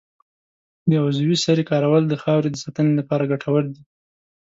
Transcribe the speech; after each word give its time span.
د 0.89 0.91
عضوي 1.05 1.37
سرې 1.45 1.63
کارول 1.71 2.03
د 2.07 2.13
خاورې 2.23 2.49
د 2.51 2.57
ساتنې 2.63 2.93
لپاره 2.99 3.29
ګټور 3.31 3.63
دي. 3.73 3.83